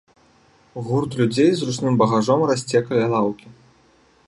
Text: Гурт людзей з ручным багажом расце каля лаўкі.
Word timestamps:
Гурт 0.87 1.17
людзей 1.19 1.51
з 1.59 1.67
ручным 1.69 1.93
багажом 2.03 2.41
расце 2.53 2.79
каля 2.91 3.07
лаўкі. 3.15 3.47